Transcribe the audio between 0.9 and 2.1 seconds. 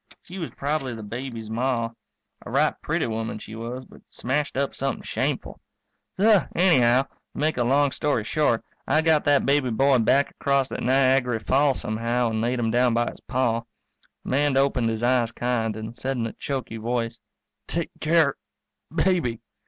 the baby's Ma;